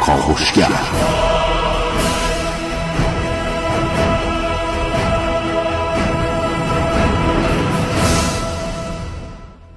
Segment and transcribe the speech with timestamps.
[0.00, 0.80] کاوشگر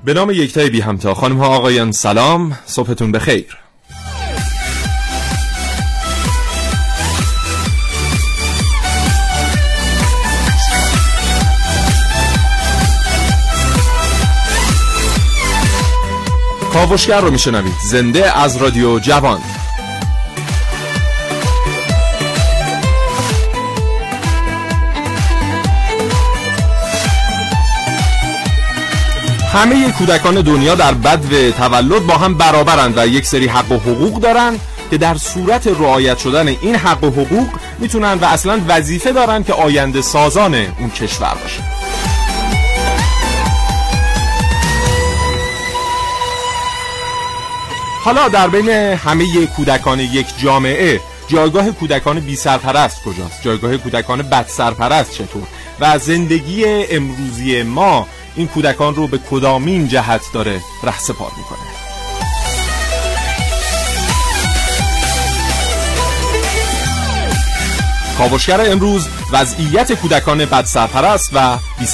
[0.06, 1.14] به نام یکتای بی همتا.
[1.14, 2.58] خانم ها آقایان سلام.
[2.66, 3.58] صبحتون بخیر.
[16.74, 17.74] کاوشگر رو میشنوید.
[17.84, 19.57] زنده از رادیو جوان.
[29.58, 34.20] همه کودکان دنیا در بد تولد با هم برابرند و یک سری حق و حقوق
[34.22, 34.60] دارند
[34.92, 37.48] که در صورت رعایت شدن این حق و حقوق
[37.80, 41.64] می‌تونن و اصلا وظیفه دارن که آینده سازان اون کشور باشن
[48.04, 54.46] حالا در بین همه کودکان یک جامعه جایگاه کودکان بی سرپرست کجاست؟ جایگاه کودکان بد
[54.48, 55.44] سرپرست چطور؟
[55.80, 58.08] و زندگی امروزی ما
[58.38, 61.58] این کودکان رو به کدامین جهت داره رهسپار می‌کنه.
[68.18, 71.86] کاوشگر امروز وضعیت کودکان بد سرپرست و بی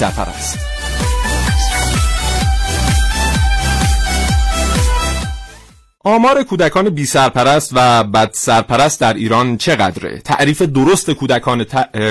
[6.05, 11.65] آمار کودکان بی سرپرست و بد سرپرست در ایران چقدره؟ تعریف درست کودکان,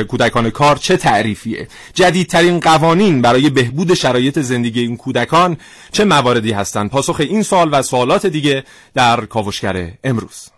[0.09, 5.57] کودکان کار چه تعریفیه؟ جدیدترین قوانین برای بهبود شرایط زندگی این کودکان
[5.93, 10.49] چه مواردی هستند؟ پاسخ این سوال و سوالات دیگه در کاوشگر امروز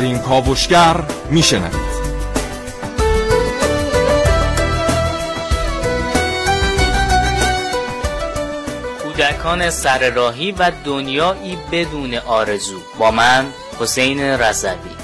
[0.00, 1.90] این کاوشگر میشنوید.
[9.02, 12.80] کودکان سرراهی و دنیایی بدون آرزو.
[12.98, 13.46] با من
[13.80, 14.99] حسین رضوی.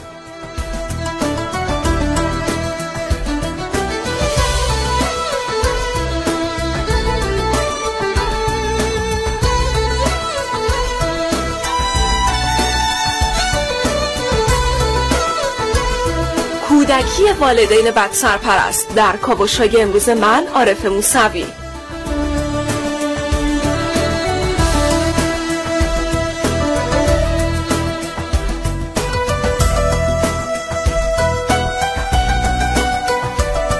[16.86, 21.46] کودکی والدین بد سرپرست در کاوشهای امروز من عارف موسوی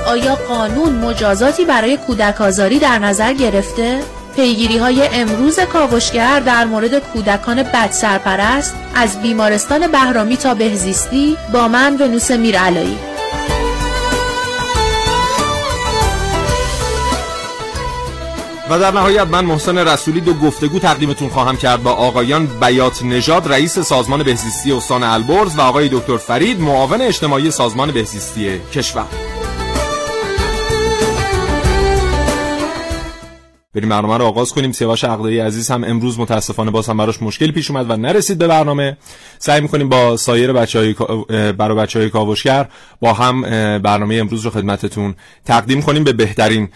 [0.06, 4.00] آیا قانون مجازاتی برای کودک آزاری در نظر گرفته؟
[4.36, 11.68] پیگیری های امروز کاوشگر در مورد کودکان بد سرپرست از بیمارستان بهرامی تا بهزیستی با
[11.68, 12.98] من ونوس میرعلایی.
[18.70, 23.52] و در نهایت من محسن رسولی دو گفتگو تقدیمتون خواهم کرد با آقایان بیات نژاد
[23.52, 29.35] رئیس سازمان بهزیستی استان البرز و آقای دکتر فرید معاون اجتماعی سازمان بهزیستی کشور.
[33.76, 34.72] بریم برنامه رو آغاز کنیم.
[34.72, 38.46] سیاوش عقدایی عزیز هم امروز متاسفانه باز هم براش مشکل پیش اومد و نرسید به
[38.46, 38.96] برنامه.
[39.38, 40.94] سعی می‌کنیم با سایر بچه های
[41.52, 42.68] برای بچه های کاوشگر
[43.00, 43.42] با هم
[43.78, 45.14] برنامه امروز رو خدمتتون
[45.44, 46.68] تقدیم کنیم به بهترین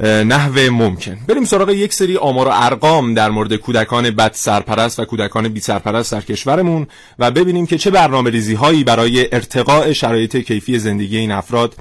[0.00, 1.16] نحو ممکن.
[1.28, 5.60] بریم سراغ یک سری آمار و ارقام در مورد کودکان بد سرپرست و کودکان بی
[5.60, 6.86] سرپرست در کشورمون
[7.18, 11.74] و ببینیم که چه برنامه ریزی هایی برای ارتقاء شرایط کیفی زندگی این افراد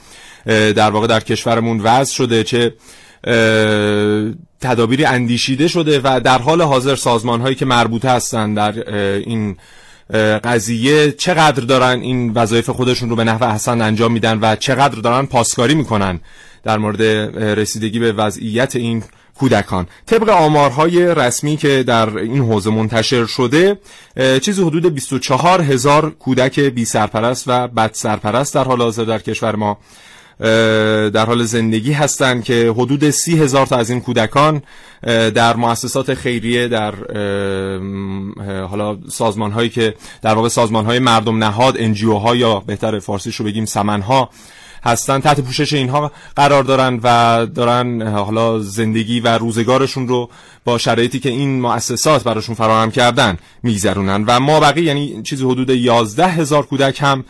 [0.45, 2.73] در واقع در کشورمون وضع شده چه
[4.61, 9.57] تدابیری اندیشیده شده و در حال حاضر سازمان هایی که مربوطه هستند در این
[10.43, 15.25] قضیه چقدر دارن این وظایف خودشون رو به نحو احسن انجام میدن و چقدر دارن
[15.25, 16.19] پاسکاری می‌کنن
[16.63, 17.01] در مورد
[17.59, 19.03] رسیدگی به وضعیت این
[19.39, 19.87] کودکان.
[20.05, 23.77] طبق آمارهای رسمی که در این حوزه منتشر شده
[24.41, 29.55] چیزی حدود 24 هزار کودک بی سرپرست و بد سرپرست در حال حاضر در کشور
[29.55, 29.77] ما
[31.13, 34.61] در حال زندگی هستند که حدود سی هزار تا از این کودکان
[35.35, 36.95] در مؤسسات خیریه در
[38.65, 43.35] حالا سازمان هایی که در واقع سازمان های مردم نهاد انجیو ها یا بهتر فارسیش
[43.35, 44.29] رو بگیم سمن ها
[44.85, 50.29] هستن تحت پوشش اینها قرار دارن و دارن حالا زندگی و روزگارشون رو
[50.65, 54.23] با شرایطی که این مؤسسات براشون فراهم کردن میگذرونن.
[54.27, 57.23] و ما بقیه یعنی چیزی حدود 11 هزار کودک هم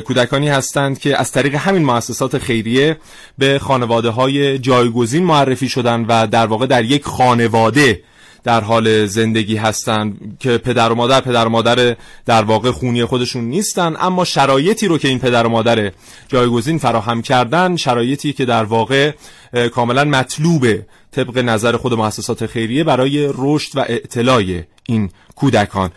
[0.00, 2.96] کودکانی هستند که از طریق همین مؤسسات خیریه
[3.38, 8.02] به خانواده های جایگزین معرفی شدن و در واقع در یک خانواده
[8.44, 11.96] در حال زندگی هستند که پدر و مادر پدر و مادر
[12.26, 15.92] در واقع خونی خودشون نیستن اما شرایطی رو که این پدر و مادر
[16.28, 19.12] جایگزین فراهم کردن شرایطی که در واقع
[19.72, 25.90] کاملا مطلوبه طبق نظر خود مؤسسات خیریه برای رشد و اعتلای این کودکان.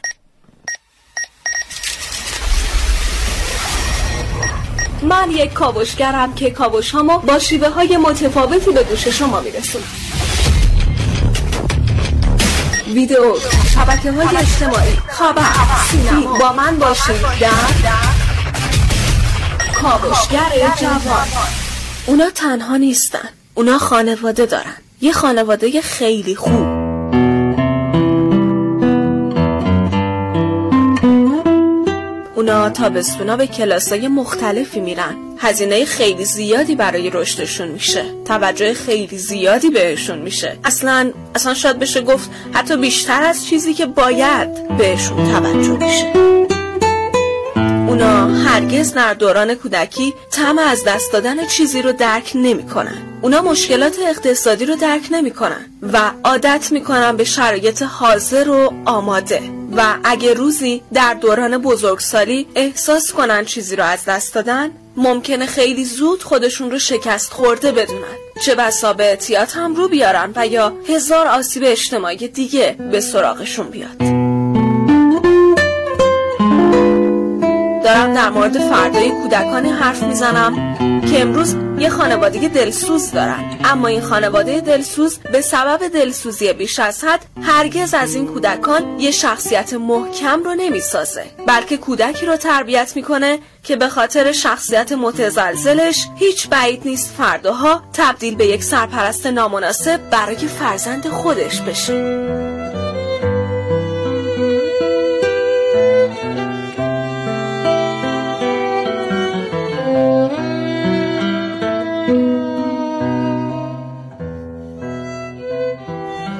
[5.04, 6.96] من یک کاوشگرم که کاوش
[7.28, 10.07] با شیوه های متفاوتی به گوش شما میرسونم.
[12.94, 13.36] ویدیو
[13.74, 14.98] شبکه های اجتماعی.
[15.10, 15.44] خبر
[15.92, 17.50] سینما با من باشید در
[19.82, 21.28] کاوشگر جوان.
[22.06, 23.30] اونا تنها نیستن.
[23.54, 24.76] اونا خانواده دارن.
[25.02, 26.77] یه خانواده خیلی خوب.
[32.38, 35.16] اونا تابستونا به کلاسای مختلفی میرن.
[35.38, 38.06] هزینه خیلی زیادی برای رشدشون میشه.
[38.26, 40.58] توجه خیلی زیادی بهشون میشه.
[40.64, 46.14] اصلا اصلا شاید بشه گفت حتی بیشتر از چیزی که باید بهشون توجه میشه.
[47.88, 52.98] اونا هرگز در دوران کودکی تم از دست دادن چیزی رو درک نمی‌کنن.
[53.22, 59.57] اونا مشکلات اقتصادی رو درک نمی‌کنن و عادت می‌کنن به شرایط حاضر و آماده.
[59.76, 65.86] و اگه روزی در دوران بزرگسالی احساس کنن چیزی رو از دست دادن ممکنه خیلی
[65.86, 68.18] زود خودشون رو شکست خورده بدونن.
[68.46, 73.70] چه بسا به اعتیاد هم رو بیارن و یا هزار آسیب اجتماعی دیگه به سراغشون
[73.70, 73.98] بیاد.
[77.84, 83.60] دارم در مورد فردای کودکانی حرف می‌زنم که امروز یه خانواده دلسوز دارن.
[83.64, 89.12] اما این خانواده دلسوز به سبب دلسوزی بیش از حد هرگز از این کودکان یه
[89.12, 91.24] شخصیت محکم رو نمی‌سازه.
[91.48, 98.36] بلکه کودکی رو تربیت می‌کنه که به خاطر شخصیت متزلزلش هیچ بعید نیست فرداها تبدیل
[98.36, 102.57] به یک سرپرست نامناسب برای فرزند خودش بشه.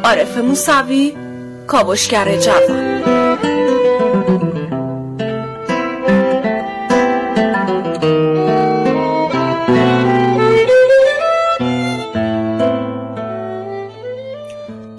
[0.08, 1.14] عارف موسوی
[1.68, 3.02] کاوشگر جوان.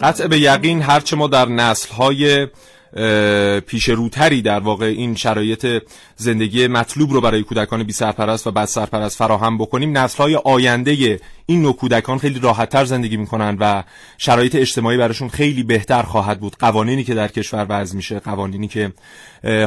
[0.01, 2.47] قطع به یقین هرچه ما در نسلهای
[3.67, 5.83] پیش روتری در واقع این شرایط
[6.17, 9.99] زندگی مطلوب رو برای کودکان بی سرپرست و بد سرپرست فراهم بکنیم.
[9.99, 13.85] نسل های آینده این نوع کودکان خیلی راحتتر زندگی می‌کنن و
[14.19, 16.57] شرایط اجتماعی براشون خیلی بهتر خواهد بود.
[16.59, 18.93] قوانینی که در کشور وضع میشه قوانینی که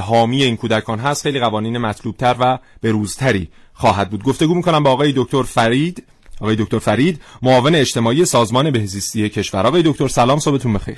[0.01, 4.23] حامی این کودکان هست خیلی قوانین مطلوبتر و بروزتری خواهد بود.
[4.23, 6.03] گفتگو می‌کنم با آقای دکتر فرید.
[6.39, 9.67] آقای دکتر فرید معاون اجتماعی سازمان بهزیستی کشور.
[9.67, 10.97] آقای دکتر سلام صبحتون بخیر.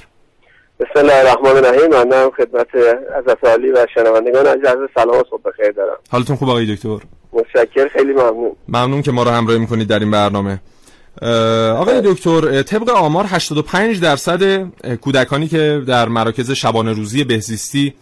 [0.83, 2.68] بسم الله الرحمن الرحیم من خدمت
[3.15, 4.89] از عالی و شنوندگان عزیز.
[4.95, 5.95] سلام و صبح بخیر دارم.
[6.12, 6.97] حالتون خوب آقای دکتر؟
[7.33, 8.51] متشکر خیلی ممنون.
[8.68, 10.62] ممنون که ما رو همراهی می‌کنید در این برنامه.
[11.71, 14.63] آقای دکتر طبق آمار 85 درصد
[15.01, 17.94] کودکانی که در مراکز شبانه روزی بهزیستی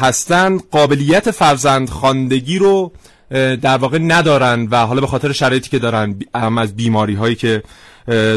[0.00, 2.92] هستند قابلیت فرزند خاندگی رو
[3.62, 7.62] در واقع ندارن و حالا به خاطر شرایطی که دارن هم از بیماری هایی که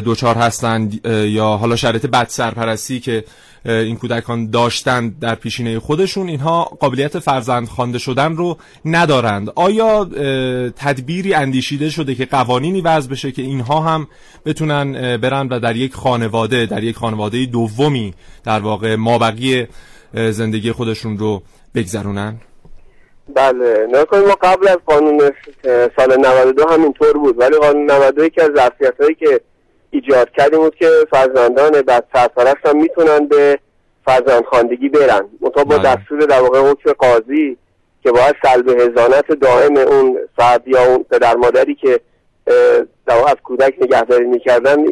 [0.05, 3.23] دوچار هستند یا حالا شرایط بد سرپرستی که
[3.65, 9.49] این کودکان داشتند در پیشینه خودشون اینها قابلیت فرزند خوانده شدن رو ندارند.
[9.55, 10.05] آیا
[10.75, 14.07] تدبیری اندیشیده شده که قوانینی وضع بشه که اینها هم
[14.45, 18.13] بتونن برن و در یک خانواده در یک خانواده دومی
[18.45, 19.67] در واقع مابقی
[20.13, 21.41] زندگی خودشون رو
[21.75, 22.37] بگذرونن؟
[23.35, 25.31] بله نکنید ما قبل از قانون
[25.95, 29.41] سال 92 همینطور بود ولی قانون 92 که از ظرفیت هایی که
[29.91, 33.59] ایجاد کردیم بود که فرزندان بعد سرپرست هم می‌تونن به
[34.05, 35.29] فرزند خاندگی برن.
[35.41, 35.95] منتها با بله.
[35.95, 37.57] دستور در واقع حکم قاضی
[38.03, 41.99] که باید سلب هزانت دائم اون فرد یا اون پدر مادری که
[43.05, 44.85] در از کودک نگهداری می‌کردن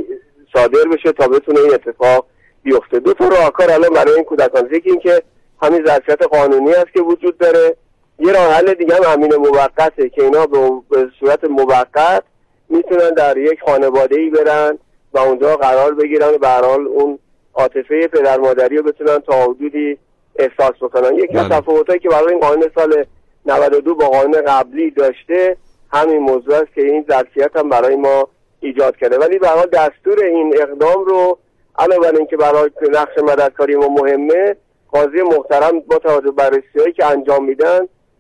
[0.53, 2.25] صادر بشه تا بتونه این اتفاق
[2.63, 2.99] بیفته.
[2.99, 4.69] دو تا راهکار الان برای این کودکان.
[4.71, 5.21] یکی این که
[5.61, 7.75] همین ظرفیت قانونی است که وجود داره.
[8.19, 10.45] یه راه حل دیگه هم امین موقته که اینا
[10.89, 12.23] به صورت موقت
[12.69, 14.77] می‌تونن در یک خانواده ای برن.
[15.15, 17.19] و اونجا قرار بگیرن و به اون
[17.53, 19.97] عاطفه پدر مادری رو بتونن تا حدودی
[20.35, 21.61] احساس بکنن یکی از بله.
[21.61, 23.05] تفاوتایی که برای این قانون سال
[23.45, 25.57] 92 با قانون قبلی داشته
[25.93, 28.27] همین موضوع است که این ظرفیت هم برای ما
[28.59, 31.37] ایجاد کرده ولی به حال دستور این اقدام رو
[31.77, 34.55] علاوه بر اینکه برای نقش مددکاری ما مهمه
[34.91, 37.79] قاضی محترم با توجه بررسی که انجام میدن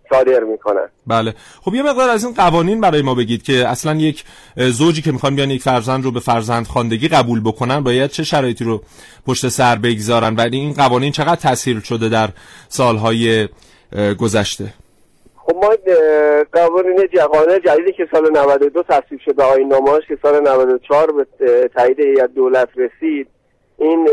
[0.09, 0.89] صادر می‌کنن.
[1.07, 1.33] بله.
[1.61, 4.23] خب یه مقدار از این قوانین برای ما بگید که اصلا یک
[4.55, 8.63] زوجی که می‌خوان بیان یک فرزند رو به فرزند خواندگی قبول بکنن باید چه شرایطی
[8.63, 8.81] رو
[9.27, 12.29] پشت سر بگذارن؟ ولی این قوانین چقدر تاثیر شده در
[12.67, 13.47] سالهای
[14.19, 14.73] گذشته؟
[15.35, 15.69] خب ما
[16.53, 21.69] قوانین قانون جدیدی که سال 92 تصویب شد به آیین نامه‌اش که سال 94 به
[21.75, 23.27] تایید هیئت دولت رسید
[23.77, 24.07] این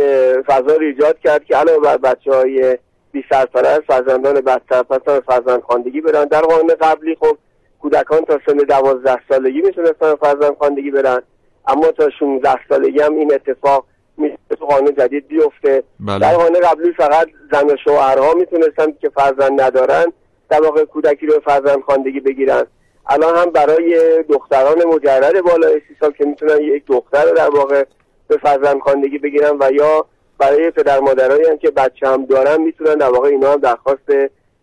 [0.47, 2.79] فضا رو ایجاد کرد که علاوه بر بچه های
[3.13, 6.25] بی سرپرست فرزندان بد سرپرست فرزند خواندگی برن.
[6.25, 7.39] در قانون قبلی خب
[7.81, 11.23] کودکان تا سن دوازده سالگی می‌تونستن فرزند خواندگی برن.
[11.67, 13.85] اما تا 16 سالگی هم این اتفاق
[14.17, 15.83] می‌تونه تو قانون جدید بیفته.
[16.01, 16.19] بله.
[16.19, 20.13] در قانون قبلی فقط زن و شوهرها می‌تونستن که فرزند ندارن
[20.51, 22.67] در واقع کودکی رو فرزند خواندگی بگیرن.
[23.07, 27.85] الان هم برای دختران مجرد بالای سی سال که می‌تونن یک دختر رو در واقع
[28.29, 30.07] به فرزند خواندگی بگیرن و یا
[30.43, 34.13] برای پدر مادرایی هم که بچه هم دارن می‌تونن در واقع اینا هم درخواست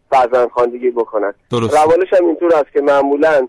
[0.10, 1.34] فرزند خواندگی بکنن.
[1.52, 1.78] درست.
[1.78, 3.48] روالش هم اینطور است که معمولا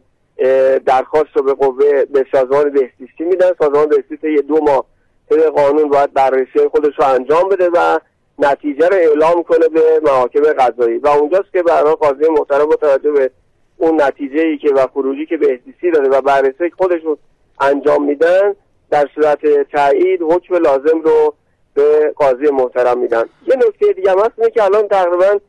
[0.86, 3.50] درخواست رو به قوه به سازمان بهزیستی میدن.
[3.58, 4.84] سازمان بهزیستی یه دو ماه
[5.30, 7.98] طبق قانون باید بررسی خودش رو انجام بده و
[8.38, 10.98] نتیجه رو اعلام کنه به محاکم قضایی.
[10.98, 13.30] و اونجاست که برای قاضی محترم با توجه به
[13.76, 17.18] اون نتیجه ای که و خروجی که بهزیستی داده و بررسی خودش رو
[17.60, 18.54] انجام میدن
[18.90, 19.38] در صورت
[19.72, 21.34] تایید حکم لازم رو
[21.74, 23.24] به قاضی محترم میدن.
[23.46, 25.40] یه نکته دیگه هم هست اینه که الان تقریبا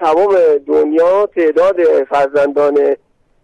[0.00, 1.76] تمام دنیا تعداد
[2.10, 2.96] فرزندان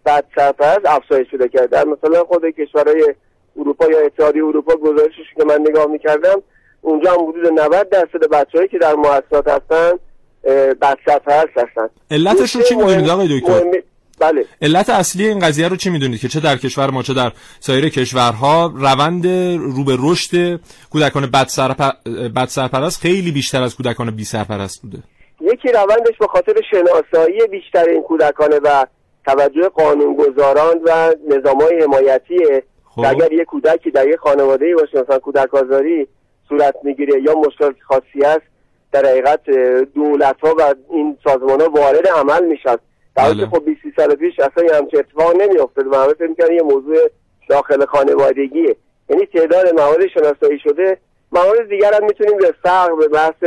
[0.05, 1.67] بد سرپرست افزایش پیدا کرده.
[1.67, 3.13] در مثلا خود کشورهای
[3.59, 6.41] اروپا یا اتحادیه اروپا گزارشش که من نگاه می‌کردم
[6.81, 9.99] اونجا هم حدود 90 درصد بچههایی که در مؤسسات هستن
[10.81, 11.89] بد سرپرست هستن.
[12.11, 13.81] علتش رو چی می‌دونید آقای دکتر؟
[14.19, 14.45] بله.
[14.61, 17.89] علت اصلی این قضیه رو چی می‌دونید که چه در کشور ما چه در سایر
[17.89, 20.59] کشورها روند رو به رشد
[20.91, 21.81] کودکان بد, سرپ...
[22.35, 24.97] بد سرپرست خیلی بیشتر از کودکان بی سرپرست بوده.
[25.41, 28.85] یکی روندش به خاطر شناسایی بیشتر این کودکانه و
[29.25, 33.05] توجه قانونگذاران و نظام های حمایتیه خب.
[33.05, 36.07] اگر یه کودکی در یه خانواده باشه مثلا کودک آزاری
[36.49, 38.41] صورت می‌گیره یا مشکل خاصی است
[38.91, 39.41] در حقیقت
[39.95, 42.75] دولت ها و این سازمان ها وارد عمل میشن.
[43.17, 43.49] در حالی بله.
[43.49, 46.61] که خب 20 سال پیش اصلا یه همچه اتفاق نمیافتاد و همه فکر می‌کردن یه
[46.61, 46.97] موضوع
[47.49, 48.75] داخل خانوادگیه
[49.09, 50.97] یعنی تعداد مواد شناسایی شده
[51.31, 53.43] موارد دیگر هم می‌تونیم به فقر به بحث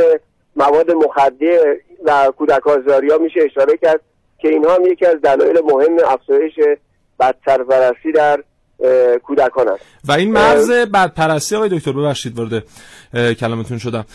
[0.55, 4.01] مواد مخدر و کودک ها میشه اشاره کرد
[4.39, 6.53] که اینها هم یکی از دلایل مهم افزایش
[7.19, 8.43] بدسرپرستی در
[9.23, 12.63] کودکان است و این مرز بدپرستی آقای دکتر ببخشید وارد
[13.13, 14.05] اه، کلامتون شدم.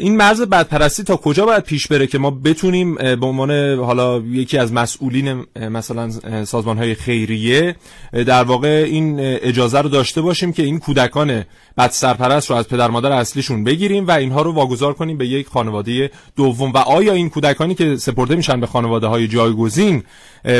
[0.00, 4.58] این مرز بدپرستی تا کجا باید پیش بره که ما بتونیم به عنوان حالا یکی
[4.58, 6.10] از مسئولین مثلا
[6.44, 7.76] سازمان های خیریه
[8.12, 11.44] در واقع این اجازه رو داشته باشیم که این کودکان
[11.78, 15.46] بد سرپرست رو از پدر مادر اصلیشون بگیریم و اینها رو واگذار کنیم به یک
[15.46, 16.72] خانواده دوم.
[16.72, 20.02] و آیا این کودکانی که سپرده میشن به خانواده های جایگزین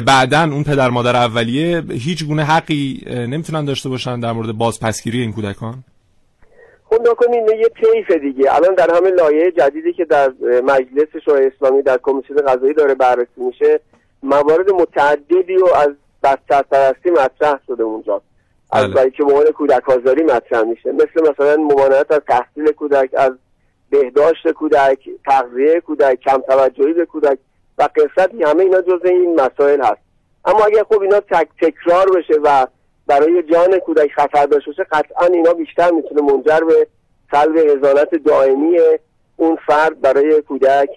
[0.07, 5.33] بعداً اون پدر مادر اولیه هیچ گونه حقی نمی‌تونن داشته باشن در مورد بازپسگیری این
[5.33, 5.75] کودکان؟
[6.85, 8.55] خب نکنین یه طیف دیگه.
[8.55, 10.33] الان در همه لایه جدیدی که در
[10.65, 13.81] مجلس شورای اسلامی در کمیسیون قضایی داره بررسی میشه
[14.23, 15.91] موارد متعددی رو از
[16.23, 18.23] بدسرپرستی مطرح شده اونجا.
[18.73, 18.95] از بله.
[18.95, 20.93] برای که عنوان کودک آزاری مطرح میشه.
[20.93, 23.33] مثل مثلا ممانعت از تحصیل کودک از
[23.91, 27.39] بهداشت کودک تغذیه کودک کم توجهی به کودک.
[27.79, 30.01] و قصت همه اینا جزء این مسائل هست.
[30.45, 32.67] اما اگر خب اینا تک تکرار بشه و
[33.07, 36.87] برای جان کودک خطر داشته باشه قطعا اینا بیشتر می‌تونه منجر به
[37.31, 38.79] سلب هزانت دائمی
[39.37, 40.89] اون فرد برای کودک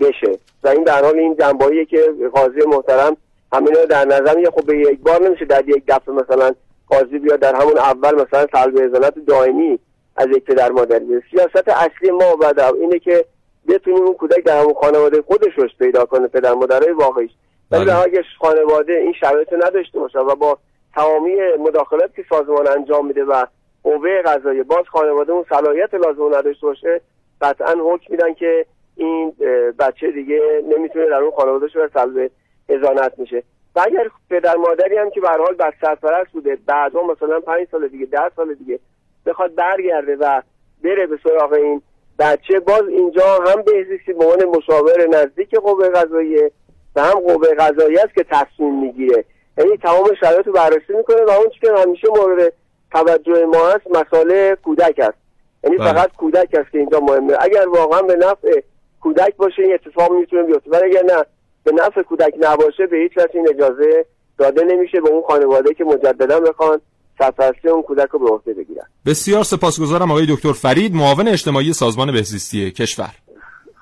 [0.00, 0.38] بشه.
[0.62, 3.16] و این در حال این جنبهاییه که قاضی محترم
[3.52, 6.54] همین رو در نظر میگه خب به یک بار نمیشه در یک دفعه مثلا
[6.88, 9.78] قاضی بیاد در همون اول مثلا سلب هزانت دائمی
[10.16, 13.24] از یک پدر مادر بده سیاست اصلی ما در اینه که
[13.68, 17.30] بتونیم اون کودک در همون خانواده خودش رشد پیدا کنه پدر مادرای واقعیش
[17.70, 17.98] ولی بله.
[17.98, 20.58] اگه خانواده این شرایط رو نداشته باشه و با
[20.94, 23.46] تمامی مداخلات که سازمان انجام میده و
[23.82, 27.00] قوه قضاییه باز خانواده اون صلاحیت لازم رو نداشته باشه
[27.40, 28.66] قطعا حکم میدن که
[28.96, 29.32] این
[29.78, 32.30] بچه دیگه نمی‌تونه در اون خانواده شو سلب
[32.68, 33.42] ازانت میشه
[33.76, 37.68] و اگر پدر مادری هم که به هر حال بد سرپرست بوده بعدا مثلا پنج
[37.70, 38.78] سال دیگه ده سال دیگه
[39.26, 40.42] بخواد برگرده و
[40.84, 41.82] بره به سراغ این
[42.18, 46.50] بچه باز اینجا هم بهزیستی به عنوان مشاور نزدیک قوه قضاییه
[46.96, 49.24] و هم قوه قضایی است که تصمیم می‌گیره.
[49.58, 52.52] یعنی تمام شرایط رو بررسی می‌کنه و اون که همیشه مورد
[52.92, 55.18] توجه ما هست مسئله کودک است.
[55.64, 55.92] یعنی بله.
[55.92, 57.36] فقط کودک است که اینجا مهمه.
[57.40, 58.60] اگر واقعا به نفع
[59.00, 60.70] کودک باشه این اتفاق می‌تونه بیفته.
[60.70, 61.24] ولی اگر نه
[61.64, 64.06] به نفع کودک نباشه به هیچ وجه این اجازه
[64.38, 65.00] داده نمیشه.
[65.00, 66.80] به اون خانواده که مجددا بخوان
[67.18, 68.84] سرپرستی اون کودک رو به عهده بگیرن.
[69.06, 73.14] بسیار سپاسگزارم آقای دکتر فرید معاون اجتماعی سازمان بهزیستی کشور.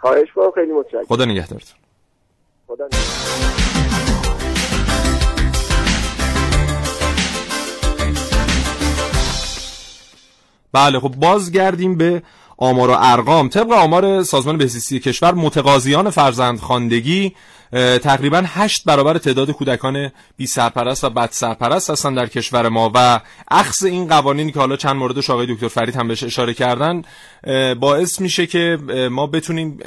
[0.00, 1.04] خواهش کنم خیلی متشکرم.
[1.04, 1.76] خدا نگهدارتون.
[2.66, 2.88] خدا
[10.72, 12.22] بله خب بازگردیم به
[12.62, 13.48] آمار و ارقام.
[13.48, 17.34] طبق آمار سازمان بهزیستی کشور متقاضیان فرزندخواندگی
[18.02, 23.20] تقریبا هشت برابر تعداد کودکان بی سرپرست و بد سرپرست هستن در کشور ما و
[23.50, 27.02] اخذ این قوانینی که حالا چند موردش آقای دکتر فرید هم بهش اشاره کردن
[27.80, 28.78] باعث میشه که
[29.10, 29.78] ما بتونیم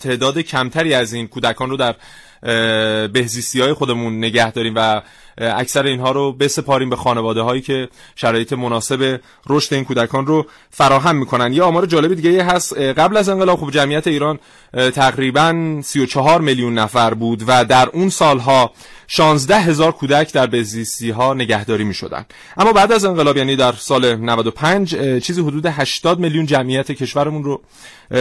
[0.00, 1.94] تعداد کمتری از این کودکان رو در
[3.06, 5.02] بهزیستی های خودمون نگه داریم و
[5.40, 11.16] اکثر اینها رو بسپاریم به خانواده هایی که شرایط مناسب رشد این کودکان رو فراهم
[11.16, 14.38] می‌کنن یه آمار جالب دیگه هست قبل از انقلاب خب جمعیت ایران
[14.94, 18.72] تقریبا 34 میلیون نفر بود و در اون سالها
[19.06, 22.24] 16 هزار کودک در بزیستی ها نگهداری می شدن.
[22.56, 27.60] اما بعد از انقلاب یعنی در سال 95 چیزی حدود 80 میلیون جمعیت کشورمون رو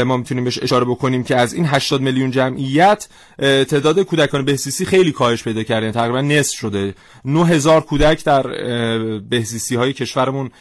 [0.05, 3.07] ما می‌تونیم بهش اشاره بکنیم که از این 80 میلیون جمعیت
[3.39, 6.93] تعداد کودکان بهزیستی خیلی کاهش پیدا کرده یعنی تقریبا نصف شده
[7.25, 8.41] 9000 کودک در
[9.19, 10.51] بهزیستی های کشورمون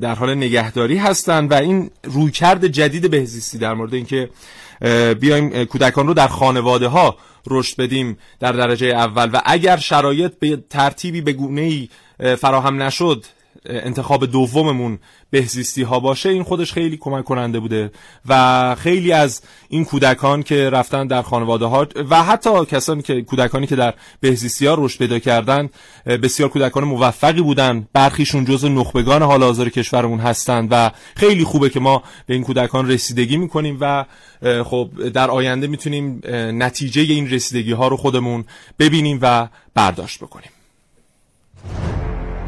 [0.00, 4.30] در حال نگهداری هستند و این رویکرد جدید بهزیستی در مورد اینکه
[5.20, 7.16] بیایم کودکان رو در خانواده ها
[7.46, 9.30] رشد بدیم در درجه اول.
[9.32, 11.88] و اگر شرایط به ترتیبی به گونه ای
[12.36, 13.24] فراهم نشد
[13.66, 14.98] انتخاب دوممون
[15.30, 17.90] بهزیستی ها باشه این خودش خیلی کمک کننده بوده.
[18.28, 23.66] و خیلی از این کودکان که رفتن در خانواده ها و حتی کسانی که کودکانی
[23.66, 25.70] که در بهزیستی ها رشد پیدا کردن
[26.06, 27.88] بسیار کودکان موفقی بودن.
[27.92, 32.90] برخیشون جز نخبگان حال حاضر کشورمون هستند و خیلی خوبه که ما به این کودکان
[32.90, 34.04] رسیدگی می‌کنیم و
[34.64, 36.20] خب در آینده می‌تونیم
[36.62, 38.44] نتیجه این رسیدگی ها رو خودمون
[38.78, 40.50] ببینیم و برداشت بکنیم.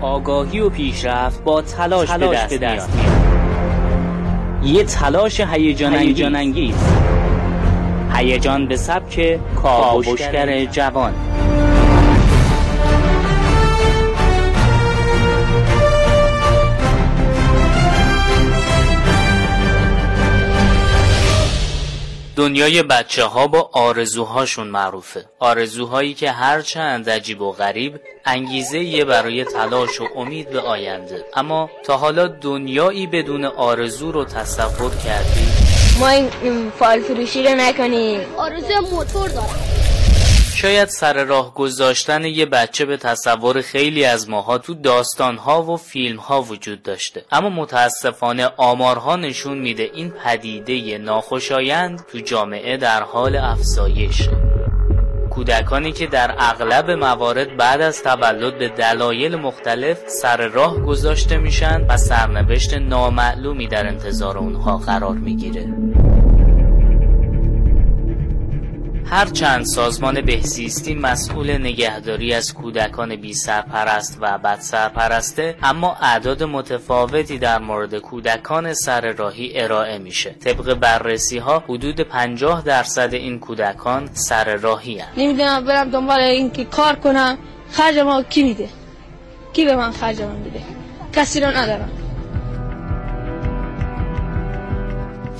[0.01, 4.77] آگاهی و پیشرفت با تلاش, تلاش به دست, میاد.
[4.77, 6.75] یه تلاش هیجان انگیز
[8.15, 11.13] هیجان به سبک کاوشگر جوان.
[22.37, 25.25] دنیای بچه ها با آرزوهاشون معروفه.
[25.39, 31.25] آرزوهایی که هرچند عجیب و غریب انگیزه یه برای تلاش و امید به آینده.
[31.35, 35.47] اما تا حالا دنیایی بدون آرزو رو تصور کردی؟
[36.01, 38.21] ما این فال فروشی رو نکنیم.
[38.37, 39.74] آرزو موتور دارم.
[40.65, 46.43] شاید سر راه گذاشتن یه بچه به تصور خیلی از ماها تو داستانها و فیلمها
[46.43, 47.25] وجود داشته.
[47.33, 54.29] اما متاسفانه آمارها نشون میده این پدیده ناخوشایند تو جامعه در حال افزایش.
[55.31, 61.87] کودکانی که در اغلب موارد بعد از تولد به دلایل مختلف سر راه گذاشته میشن
[61.89, 65.67] و سرنوشت نامعلومی در انتظار اونها قرار می‌گیره.
[69.11, 77.39] هرچند سازمان بهزیستی مسئول نگهداری از کودکان بی سرپرست و بد سرپرسته اما اعداد متفاوتی
[77.39, 80.31] در مورد کودکان سر راهی ارائه میشه.
[80.31, 85.09] طبق بررسی ها حدود 50 درصد این کودکان سر راهی هن.
[85.17, 87.39] نمی‌دونم برم دنبال این که کار کنم
[87.71, 88.69] خرج ما کی میده؟
[89.53, 90.61] کی به من خرج من میده؟
[91.13, 92.04] کسی رو ندارم.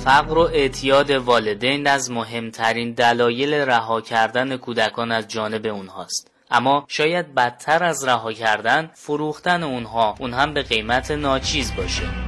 [0.05, 6.31] فقر و اعتیاد والدین از مهمترین دلایل رها کردن کودکان از جانب اونهاست.
[6.51, 12.24] اما شاید بدتر از رها کردن فروختن اونها اون هم به قیمت ناچیز باشه.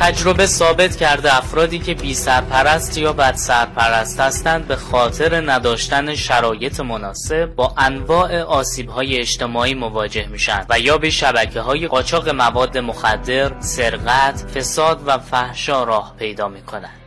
[0.00, 6.80] تجربه ثابت کرده افرادی که بی سرپرست یا بد سرپرست هستند به خاطر نداشتن شرایط
[6.80, 12.78] مناسب با انواع آسیب های اجتماعی مواجه میشن و یا به شبکه های قاچاق مواد
[12.78, 17.03] مخدر، سرقت، فساد و فحشا راه پیدا می‌کنند.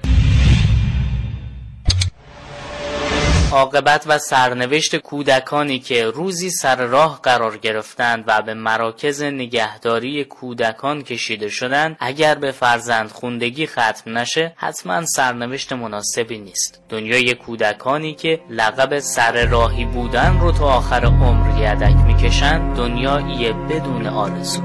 [3.58, 11.02] عاقبت و سرنوشت کودکانی که روزی سر راه قرار گرفتند و به مراکز نگهداری کودکان
[11.02, 16.82] کشیده شدند اگر به فرزند خوندگی ختم نشه حتما سرنوشت مناسبی نیست.
[16.89, 24.08] دنیای کودکانی که لقب سر راهی بودن رو تا آخر عمر یدک می‌کشند دنیایی بدون
[24.08, 24.62] آرزو.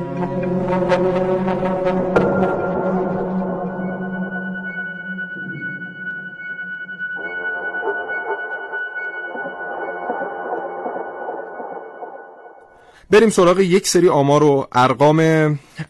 [13.13, 15.21] بریم سراغ یک سری آمار و ارقام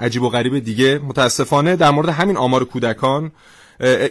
[0.01, 0.99] عجیب و غریب دیگه.
[0.99, 3.33] متاسفانه در مورد همین آمار کودکان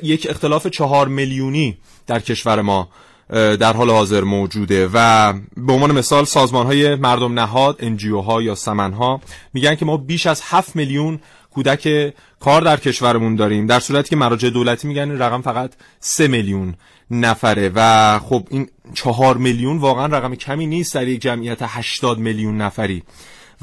[0.03, 2.89] یک اختلاف چهار میلیونی در کشور ما
[3.29, 8.55] در حال حاضر موجوده و به عنوان مثال سازمان های مردم نهاد انجیو ها یا
[8.55, 9.21] سمن ها
[9.53, 11.19] میگن که ما بیش از 7 میلیون
[11.53, 13.67] کودک کار در کشورمون داریم.
[13.67, 16.75] در صورتی که مراجع دولتی میگن این رقم فقط سه میلیون
[17.11, 17.71] نفره.
[17.75, 23.03] و خب این چهار میلیون واقعا رقم کمی نیست در یک جمعیت 80 میلیون نفری.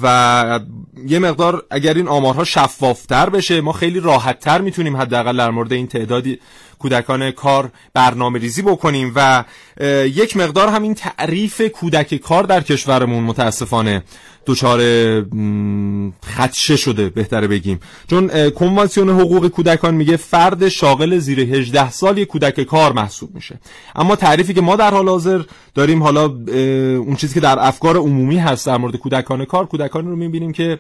[0.03, 0.61] و
[1.07, 5.87] یه مقدار اگر این آمارها شفافتر بشه ما خیلی راحتتر می‌تونیم حداقل در مورد این
[5.87, 6.39] تعدادی
[6.79, 9.13] کودکان کار برنامه ریزی بکنیم.
[9.17, 9.45] و
[10.05, 14.03] یک مقدار همین تعریف کودک کار در کشورمون متاسفانه
[14.49, 14.81] دچار
[16.37, 17.81] خدشه شده بهتره بگیم.
[18.11, 23.61] چون کنوانسیون حقوق کودکان میگه فرد شاغل زیر 18 سال یک کودک کار محسوب میشه.
[23.97, 25.43] اما تعریفی که ما در حال حاضر
[25.75, 30.17] داریم حالا اون چیزی که در افکار عمومی هست در مورد کودکان کار کودکان رو
[30.17, 30.79] می‌بینیم که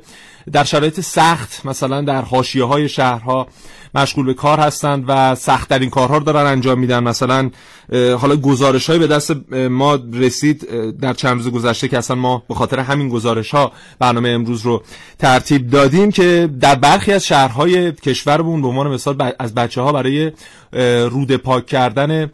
[0.52, 3.46] در شرایط سخت مثلا در حاشیه های شهرها
[3.94, 7.02] مشغول به کار هستند و سختترین کارها رو دارن انجام میدن.
[7.02, 7.50] مثلا
[7.92, 10.66] حالا گزارش های به دست ما رسید
[11.00, 13.50] در چند روز گذشته که اصلا ما به خاطر همین گزارش
[13.98, 14.82] برنامه امروز رو
[15.18, 20.32] ترتیب دادیم که در برخی از شهرهای کشورمون به عنوان مثال از بچه ها برای
[21.10, 22.30] روده پاک کردن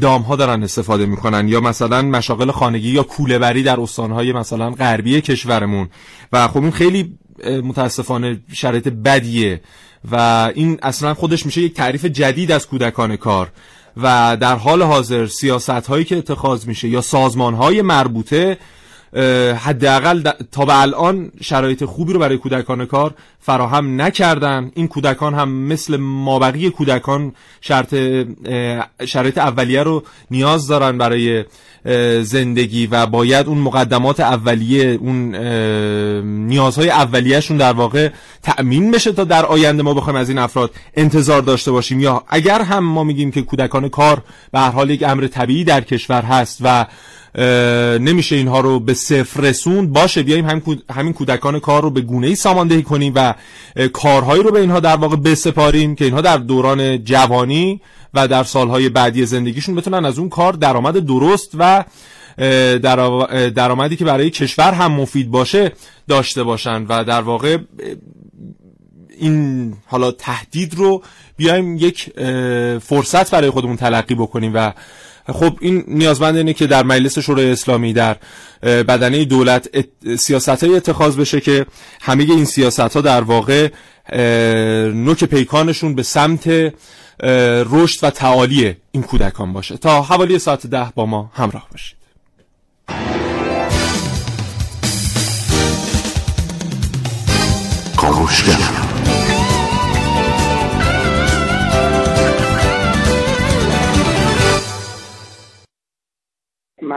[0.00, 4.70] دام ها دارن استفاده می‌کنن یا مثلا مشاغل خانگی یا کوله بری در استانهای مثلا
[4.70, 5.88] غربی کشورمون.
[6.32, 7.18] و خب این خیلی
[7.62, 9.60] متاسفانه شرایط بدیه
[10.10, 10.16] و
[10.54, 13.52] این اصلا خودش میشه یک تعریف جدید از کودکان کار.
[13.96, 18.58] و در حال حاضر سیاست هایی که اتخاذ میشه یا سازمان های مربوطه
[19.56, 24.70] حداقل تا به الان شرایط خوبی رو برای کودکان کار فراهم نکردن.
[24.74, 27.94] این کودکان هم مثل مابقی کودکان شرط
[29.06, 31.44] شرایط اولیه رو نیاز دارن برای
[32.22, 35.36] زندگی و باید اون مقدمات اولیه اون
[36.46, 38.08] نیازهای اولیهشون در واقع
[38.42, 42.00] تأمین بشه تا در آینده ما بخوایم از این افراد انتظار داشته باشیم.
[42.00, 45.80] یا اگر هم ما میگیم که کودکان کار به هر حال یک امر طبیعی در
[45.80, 46.86] کشور هست و
[47.98, 49.92] نمیشه اینها رو به صفر رسوند.
[49.92, 53.34] باشه بیایم همین کودکان کار رو به گونه ای ساماندهی کنیم و
[53.92, 57.80] کارهایی رو به اینها در واقع بسپاریم که اینها در دوران جوانی
[58.14, 61.84] و در سالهای بعدی زندگیشون بتونن از اون کار درآمد درست و
[63.54, 65.72] درآمدی که برای کشور هم مفید باشه
[66.08, 67.58] داشته باشن و در واقع
[69.18, 71.02] این حالا تهدید رو
[71.36, 72.10] بیایم یک
[72.78, 74.72] فرصت برای خودمون تلقی بکنیم و
[75.32, 78.16] خب این نیازمند اینه که در مجلس شورای اسلامی در
[78.62, 79.68] بدنه دولت
[80.16, 81.66] سیاست های اتخاذ بشه که
[82.00, 83.68] همه این سیاست ها در واقع
[84.94, 86.72] نوک پیکانشون به سمت
[87.70, 89.76] رشد و تعالی این کودکان باشه.
[89.76, 92.00] تا حوالی ساعت ده با ما همراه باشید.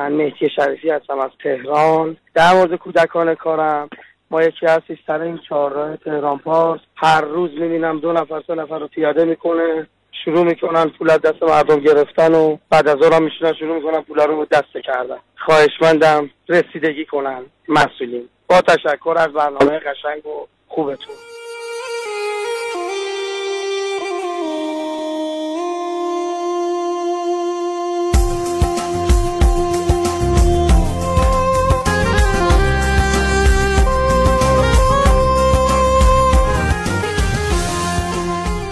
[0.03, 2.17] من مهدی شریفی هستم از تهران.
[2.33, 3.89] در مورد کودکان کارم.
[4.31, 8.79] ما یکی هستی سر این چهارراه تهران پارس هر روز می‌بینم دو نفر سه نفر
[8.79, 9.87] رو پیاده می‌کنه.
[10.25, 14.19] شروع می‌کنن پول از دست مردم گرفتن و بعد از آن میشونن شروع می‌کنن پول
[14.19, 15.17] رو دست کردن.
[15.37, 17.41] خواهشمندم رسیدگی کنن.
[17.67, 18.29] مسئولین.
[18.49, 21.15] با تشکر از برنامه قشنگ و خوبتون.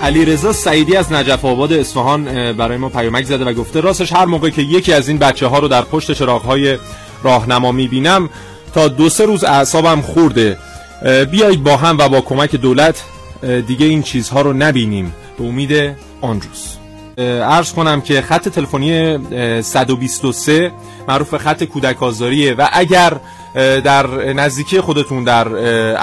[0.02, 4.50] علیرضا سعیدی از نجف آباد اصفهان برای ما پیامک زده و گفته راستش هر موقع
[4.50, 6.78] که یکی از این بچه ها رو در پشت چراغ های
[7.24, 8.30] راهنما می‌بینم
[8.74, 10.58] تا دو سه روز اعصابم خورده.
[11.32, 13.04] بیایید با هم و با کمک دولت
[13.68, 15.14] دیگه این چیزها رو نبینیم.
[15.38, 16.78] به امید آن روز.
[17.42, 19.18] عرض کنم که خط تلفنی
[19.62, 20.72] 123
[21.08, 23.14] معروف خط کودک آزاریه و اگر
[23.56, 25.48] در نزدیکی خودتون در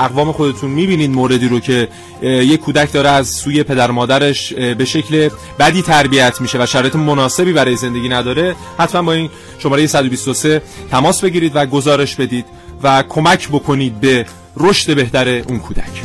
[0.04, 1.88] اقوام خودتون می‌بینید موردی رو که
[2.22, 7.52] یک کودک داره از سوی پدر مادرش به شکل بدی تربیت میشه و شرایط مناسبی
[7.52, 8.56] برای زندگی نداره.
[8.78, 12.46] حتما با این شماره 123 تماس بگیرید و گزارش بدید
[12.82, 16.02] و کمک بکنید به رشد بهتر اون کودک.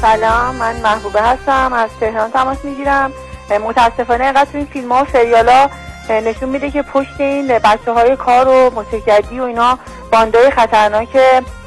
[0.00, 1.72] سلام من محبوبه هستم.
[1.72, 3.12] از تهران تماس می‌گیرم.
[3.68, 5.70] متاسفانه اینقدر این فیلم ها و سریال ها
[6.10, 9.78] نشون میده که پشت این بچه های کار و موسیقی و اینا
[10.12, 11.12] باندای خطرناک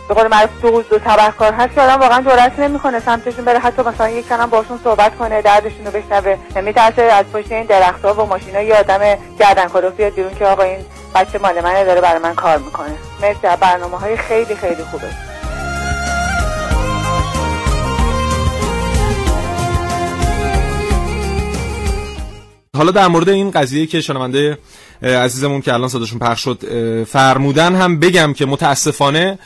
[0.08, 3.00] به قول معروف دو دو تبهکار هست که آدم واقعا جرأت نمی‌کنه.
[3.00, 6.62] سمتشون بره حتی مثلا یک کنم باشون صحبت کنه دردشون رو بشنوه.
[6.62, 9.00] میترسه از پشت این درختها و ماشینا یه آدم
[9.40, 12.96] گردن کلوف بیاد بیرون که آقا این بچه مال منه داره برای من کار می‌کنه.
[13.22, 15.08] مرسی برنامه های خیلی خیلی خوبه.
[22.78, 24.58] حالا در مورد این قضیه که شنونده
[25.02, 26.60] عزیزمون که الان صداشون پخش شد
[27.04, 29.40] فرمودن هم بگم که متاسفانه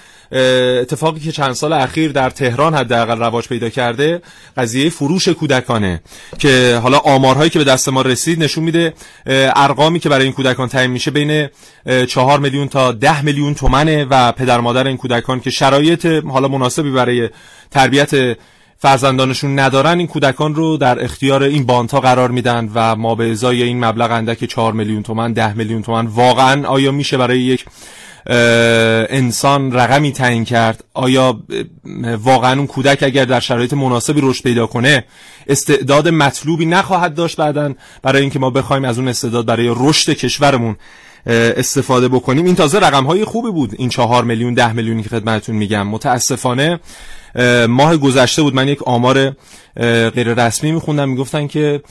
[0.82, 4.22] اتفاقی که چند سال اخیر در تهران حداقل رواج پیدا کرده
[4.58, 6.02] قضیه فروش کودکانه
[6.40, 8.94] که حالا آمارهایی که به دست ما رسید نشون میده
[9.56, 11.48] ارقامی که برای این کودکان تعیین میشه بین
[12.08, 16.92] چهار میلیون تا ده میلیون تومنه و پدر مادر این کودکان که شرایط حالا مناسبی
[16.92, 17.30] برای
[17.72, 18.38] تربیت
[18.78, 23.64] فرزندانشون ندارن این کودکان رو در اختیار این بانتا قرار میدن و ما به ازای
[23.64, 27.66] این مبلغ اندک 4 میلیون تومن 10 میلیون تومن واقعا آیا میشه برای یک
[29.10, 31.40] انسان رقمی تعیین کرد؟ آیا
[32.18, 35.06] واقعا اون کودک اگر در شرایط مناسبی رشد پیدا کنه
[35.48, 40.76] استعداد مطلوبی نخواهد داشت بعدا برای اینکه ما بخوایم از اون استعداد برای رشد کشورمون
[41.26, 45.56] استفاده بکنیم؟ این تازه رقم های خوبی بود این چهار میلیون ده میلیونی که خدمتتون
[45.56, 45.88] میگم.
[45.88, 46.80] متاسفانه
[47.69, 48.56] ماه گذشته بود.
[48.56, 49.36] من یک آمار
[50.16, 51.82] غیر رسمی میخوندم می‌گفتن که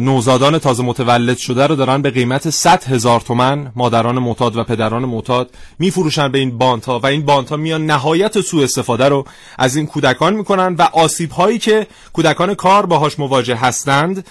[0.00, 5.04] نوزادان تازه متولد شده رو دارن به قیمت 100 هزار تومن مادران معتاد و پدران
[5.04, 9.24] معتاد میفروشن به این بانتا و این بانتا میان نهایت سوء استفاده رو
[9.58, 14.26] از این کودکان می‌کنن و آسیب هایی که کودکان کار باهاش مواجه هستند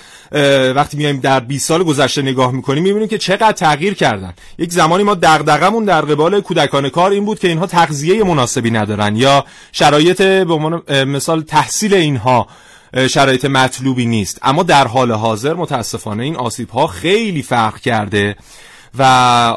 [0.75, 4.33] وقتی میایم در 20 سال گذشته نگاه می‌کنیم می‌بینیم که چقدر تغییر کردن.
[4.57, 9.15] یک زمانی ما دغدغمون در قبال کودکان کار این بود که اینها تغذیه مناسبی ندارن
[9.15, 12.47] یا شرایط به عنوان مثال تحصیل اینها
[13.09, 14.39] شرایط مطلوبی نیست.
[14.41, 18.35] اما در حال حاضر متاسفانه این آسیب ها خیلی فرق کرده
[18.97, 19.03] و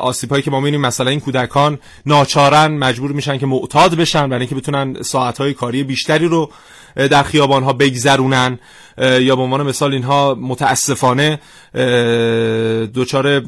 [0.01, 4.41] آسیب هایی که ما می‌بینیم مثلا این کودکان ناچارن مجبور میشن که معتاد بشن برای
[4.41, 6.51] اینکه بتونن ساعت های کاری بیشتری رو
[6.97, 8.59] در خیابان ها بگذرونن
[8.99, 11.39] یا به عنوان مثال اینها متاسفانه
[12.95, 13.43] دچار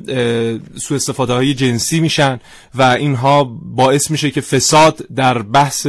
[0.79, 2.41] سوء استفاده های جنسی میشن
[2.75, 5.87] و اینها باعث میشه که فساد در بحث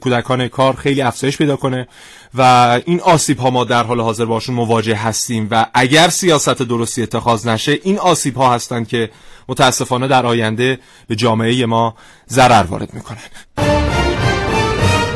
[0.00, 1.88] کودکان کار خیلی افزایش پیدا کنه
[2.34, 7.02] و این آسیب ها ما در حال حاضر باشون مواجه هستیم و اگر سیاست درستی
[7.02, 9.10] اتخاذ نشه این آسیب ها هستند که
[9.48, 11.94] متاسفانه در آینده به جامعه ما
[12.28, 13.18] ضرر وارد می‌کنن.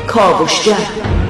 [0.06, 1.23] کاوشگر.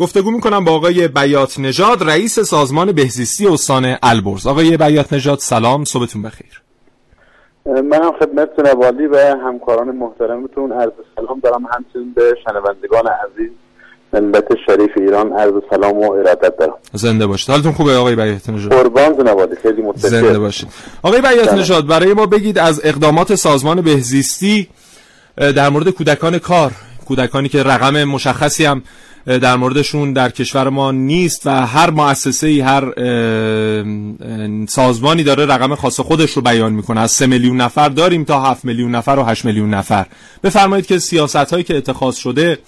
[0.00, 4.46] گفتگو می‌کنم با آقای بیات نژاد رئیس سازمان بهزیستی استان البرز.
[4.46, 6.62] آقای بیات نژاد سلام صبحتون بخیر.
[7.66, 10.72] من خدمت نوالی و همکاران محترمتون.
[10.72, 13.50] عرض سلام دارم همچنین به شنوندگان عزیز.
[14.12, 16.74] ملت شریف ایران عرض سلام و ارادت دارم.
[16.92, 17.50] زنده باشید.
[17.50, 20.10] حالتون خوبه آقای بیات نژاد؟ قربان نوالی خیلی متشکرم.
[20.10, 20.68] زنده باشید.
[21.02, 24.68] آقای بیات نژاد برای ما بگید از اقدامات سازمان بهزیستی
[25.36, 26.72] در مورد کودکان کار
[27.08, 28.82] کودکانی که رقم مشخصی هم
[29.26, 32.92] در موردشون در کشور ما نیست و هر مؤسسه ای هر
[34.66, 37.00] سازمانی داره رقم خاص خودش رو بیان می‌کنه.
[37.00, 40.06] از 3 میلیون نفر داریم تا 7 میلیون نفر و 8 میلیون نفر.
[40.44, 42.58] بفرمایید که سیاست هایی که اتخاذ شده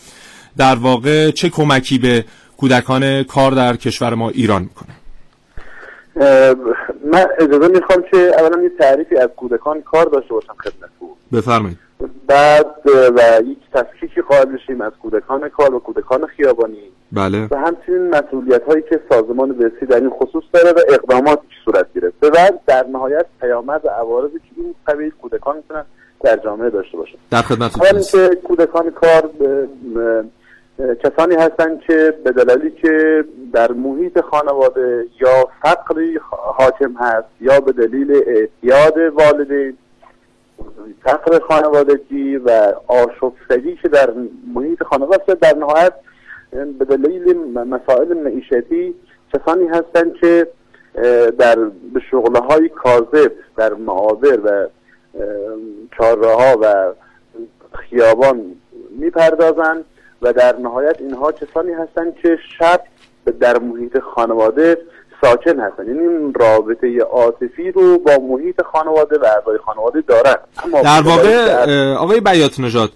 [0.56, 2.24] در واقع چه کمکی به
[2.56, 4.88] کودکان کار در کشور ما ایران می‌کنه؟
[7.12, 11.08] من اجازه می‌خوام که اولا یه تعریفی از کودکان کار داشته باشم خدمتتون.
[11.32, 11.78] بفرمایید.
[12.26, 16.92] بعد و یک تفکیکی قائل بشیم از کودکان کار و کودکان خیابانی.
[17.12, 17.48] بله.
[17.50, 21.86] و همچنین مسئولیت هایی که سازمان برسی در این خصوص داره و اقداماتی که صورت
[21.94, 25.84] گرفته و در نهایت پیامد و عوارضی که این قبیل کودکان می‌تونن
[26.20, 27.18] در جامعه داشته باشن.
[27.30, 29.30] در خدمت که کودکان کار
[31.04, 37.72] کسانی هستند که به دلالی که در محیط خانواده یا فقری حاکم هست یا به
[37.72, 39.76] دلیل اعتیاد والدین
[41.04, 44.10] فقر خانوادگی و آشفتگی که در
[44.54, 45.92] محیط خانواده در نهایت
[46.78, 48.94] به دلیل مسائل معیشتی
[49.34, 50.46] کسانی هستند که
[51.38, 51.56] در
[51.94, 54.68] به شغله های کاذب در معابر و
[55.96, 56.92] چهارراه و
[57.72, 58.44] خیابان
[58.90, 59.84] می‌پردازند
[60.22, 62.80] و در نهایت اینها کسانی هستند که شب
[63.40, 64.78] در محیط خانواده
[65.24, 65.86] ساکن هستن.
[65.86, 70.36] یعنی این رابطه عاطفی رو با محیط خانواده و اعضای خانواده دارن.
[70.84, 72.90] در واقع آقای بیات نژاد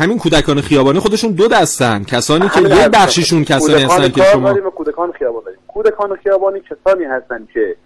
[0.00, 2.04] همین کودکان خیابانی خودشون دو دستن.
[2.04, 7.76] کسانی که یه بخشیشون کسانی هستن که شما کودکان خیابانی کودکان خیابانی کسانی هستن که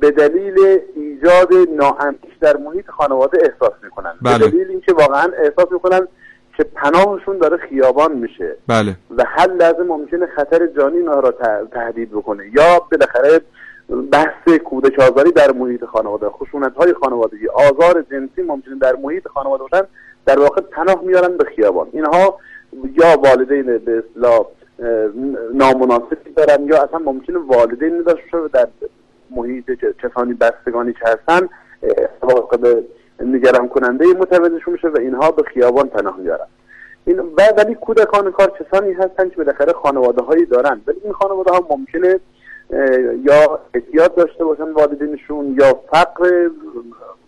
[0.00, 0.54] به دلیل
[0.96, 4.14] ایجاد ناامنی در محیط خانواده احساس می‌کنن.
[4.22, 4.38] بله.
[4.38, 6.08] به دلیل اینکه واقعا احساس می‌کنن
[6.56, 11.34] که پناهشون داره خیابان میشه بله و هر لحظه ممکنه خطر جانی اینا را
[11.72, 13.40] تهدید بکنه یا بالاخره
[14.12, 19.62] بحث کودک آزاری در محیط خانواده خشونت های خانوادگی آزار جنسی ممکنه در محیط خانواده
[19.62, 19.86] باشن
[20.26, 22.38] در واقع پناه میارن به خیابان اینها
[22.94, 24.46] یا والدین به اصطلاح
[25.54, 28.68] نامناسبی دارن یا اصلا ممکنه والدین نداشته در
[29.30, 29.70] محیط
[30.02, 31.48] کسانی بستگانی که هستن
[33.20, 36.46] نگران کننده متوجهشون میشه و اینها به خیابان پناه میارن
[37.06, 37.20] این
[37.58, 40.80] ولی کودکان کار کسانی هستن که بالاخره خانواده هایی دارن.
[40.86, 42.20] ولی این خانواده ها ممکنه
[43.24, 46.50] یا احتیاط داشته باشن والدینشون یا فقر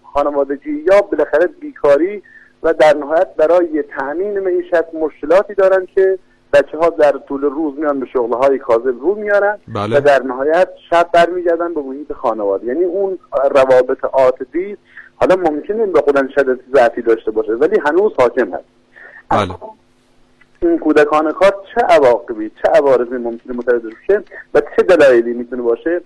[0.03, 2.23] خانوادگی یا بالاخره بیکاری
[2.63, 6.19] و در نهایت برای تأمین معیشت مشکلاتی دارن که
[6.53, 9.99] بچه ها در طول روز میان به شغل های کاذب رو میارن بله.
[9.99, 12.67] و در نهایت شب برمیگردن به محیط خانواده.
[12.67, 13.19] یعنی اون
[13.51, 14.77] روابط عاطفی
[15.17, 18.65] حالا ممکنه به خودن شدت ضعفی داشته باشه ولی هنوز حاکم هست.
[19.29, 19.55] بله.
[20.63, 24.23] این کودکان کار چه عواقبی چه عوارضی ممکنه متوجه بشه
[24.55, 26.01] و چه دلایلی می‌تونه باشه؟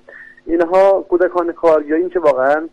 [0.47, 2.69] اینها کودکان کار یا اینکه واقعا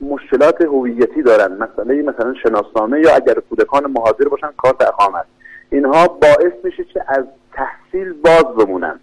[0.00, 5.24] مشکلات هویتی دارن مسئله مثلا شناسنامه یا اگر کودکان مهاجر باشن کارت اقامت
[5.70, 9.00] اینها باعث میشه که از تحصیل باز بمونن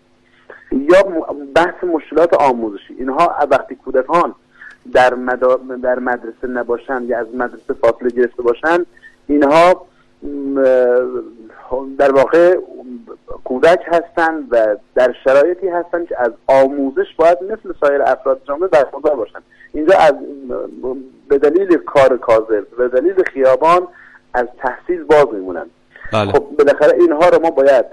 [0.72, 1.04] یا
[1.56, 2.94] بحث مشکلات آموزشی.
[2.98, 4.36] اینها وقتی کودکان
[4.94, 5.10] در,
[5.84, 8.86] در مدرسه نباشن یا از مدرسه فاصله گرفته باشن
[9.28, 9.86] اینها
[11.98, 12.58] در واقع
[13.44, 19.16] کودک هستند و در شرایطی هستند که از آموزش باید مثل سایر افراد جامعه برخوردار
[19.16, 20.14] باشند اینجا از
[21.28, 23.88] به دلیل کار کاذب به دلیل خیابان
[24.34, 25.66] از تحصیل باز میمونن
[26.14, 26.32] بله.
[26.32, 27.86] خب بالاخره اینها رو ما باید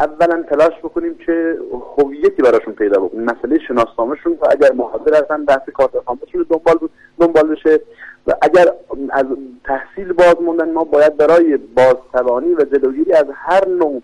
[0.00, 1.58] اولا تلاش بکنیم که
[1.98, 3.24] هویتی براشون پیدا بکنیم.
[3.24, 6.78] مسئله شناسنامهشون و اگر محاضر هستن بحث کارت اقامتشون دنبال
[7.20, 7.80] دنبال بشه.
[8.26, 8.72] و اگر
[9.10, 9.26] از
[9.64, 14.02] تحصیل باز موندن ما باید برای بازتوانی و جلوگیری از هر نوع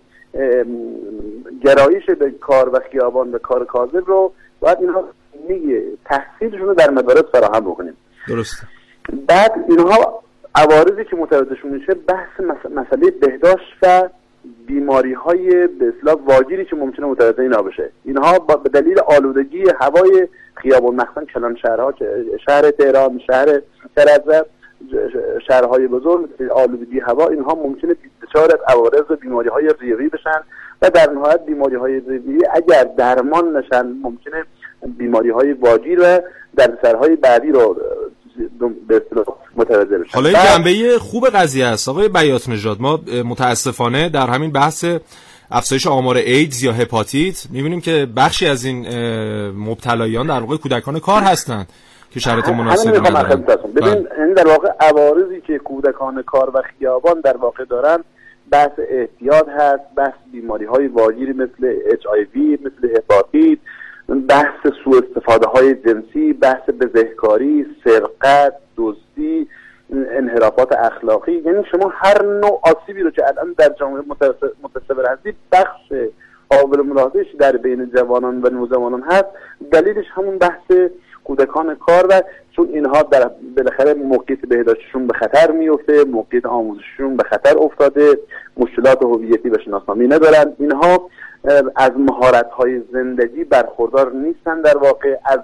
[1.63, 5.03] گرایش به کار و خیابان و کار کاذب رو باید اینها
[6.05, 7.97] تحصیلشون رو در مدارس فراهم بکنیم.
[8.27, 8.67] درسته.
[9.27, 10.23] بعد اینها
[10.55, 12.39] عوارضی که متوجهشون میشه بحث
[12.75, 14.09] مسئله بهداشت و
[14.67, 20.27] بیماری های به اصلاح واجیری که ممکنه متوجه اینا بشه اینها به دلیل آلودگی هوای
[20.55, 21.93] خیابان مخصوصا کلان شهرها
[22.45, 23.61] شهر تهران شهر
[23.97, 24.45] کرج
[25.47, 30.41] شهرهای بزرگ آلودگی هوا اینها ممکنه دچار عوارض بیماری های ریوی بشن
[30.81, 34.43] و در نهایت بیماری های ریوی اگر درمان نشن ممکنه
[34.97, 37.77] بیماری های واجیر و سرهای بعدی رو
[38.87, 39.01] به
[39.55, 41.89] متوجه بشن حالا این جنبه خوب قضیه است.
[41.89, 44.85] آقای بیات نژاد ما متاسفانه در همین بحث
[45.51, 48.87] افزایش آمار ایدز یا هپاتیت می‌بینیم که بخشی از این
[49.49, 51.67] مبتلایان در واقع کودکان کار هستند
[52.11, 53.41] که شرایط مناسبی ندارن.
[53.41, 54.07] ببین بله.
[54.17, 58.03] این در واقع عوارضی که کودکان کار و خیابان در واقع دارن
[58.51, 63.59] بحث احتیاط هست بحث بیماری های واگیری مثل اچ آی وی مثل هپاتیت
[64.09, 69.47] بحث سوء استفاده های جنسی بحث بزهکاری سرقت دزدی
[69.91, 71.31] انحرافات اخلاقی.
[71.31, 74.03] یعنی شما هر نوع آسیبی رو که الان در جامعه
[74.63, 75.93] متصور هستید بخش
[76.49, 79.25] قابل ملاحظهش در بین جوانان و نوجوانان هست.
[79.71, 80.71] دلیلش همون بحث
[81.23, 82.21] کودکان کار و
[82.55, 88.19] چون اینها در بالاخره موقعیت بهداشتشون به خطر میفته موقعیت آموزششون به خطر افتاده
[88.57, 90.53] مشکلات هویتی و شناسنامه ندارن.
[90.59, 91.09] اینها
[91.75, 95.17] از مهارت های زندگی برخوردار نیستن در واقع.
[95.25, 95.39] از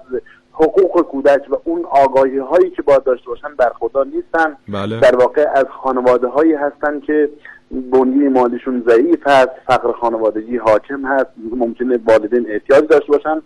[0.52, 4.56] حقوق کودک و اون آگاهی هایی که باید داشته باشن برخوردار نیستن.
[4.68, 5.00] بله.
[5.00, 7.28] در واقع از خانواده هایی هستن که
[7.70, 13.42] بنیه مالیشون ضعیف هست فقر خانوادگی حاکم هست ممکنه والدین احتیاج داشته باشن.